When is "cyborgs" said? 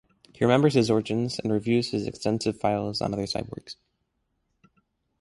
3.27-3.75